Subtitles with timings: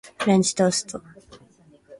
[0.17, 1.03] フレンチトースト